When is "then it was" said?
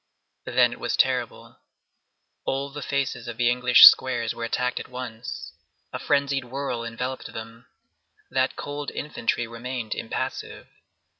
0.45-0.97